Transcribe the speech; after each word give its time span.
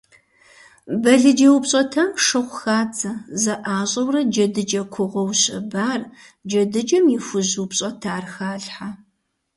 Балыджэ 1.01 1.47
упщӏэтам 1.55 2.09
шыгъу 2.25 2.55
хадзэ, 2.59 3.11
зэӏащӏэурэ 3.41 4.21
джэдыкӏэ 4.31 4.81
кугъуэ 4.93 5.23
ущэбар, 5.31 6.01
джэдыкӏэм 6.49 7.05
и 7.15 7.19
хужь 7.25 7.53
упщӏэтар 7.63 8.23
халъхьэ. 8.33 8.89